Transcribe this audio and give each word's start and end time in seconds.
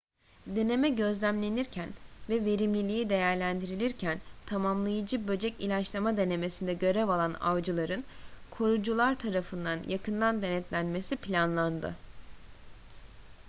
deneme 0.47 0.89
gözlemlenirken 0.89 1.89
ve 2.29 2.45
verimliliği 2.45 3.09
değerlendirilirken 3.09 4.19
tamamlayıcı 4.45 5.27
böcek 5.27 5.55
ilaçlama 5.59 6.17
denemesinde 6.17 6.73
görev 6.73 7.09
alan 7.09 7.33
avcıların 7.33 8.03
korucular 8.51 9.15
tarafından 9.19 9.79
yakından 9.87 10.41
denetlenmesi 10.41 11.15
planlandı 11.15 11.93